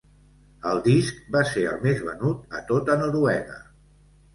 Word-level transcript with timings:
El 0.69 0.81
disc 0.87 1.21
va 1.37 1.45
ser 1.51 1.67
el 1.75 1.85
més 1.85 2.03
venut 2.11 2.59
a 2.63 2.67
tota 2.75 3.01
Noruega. 3.07 3.65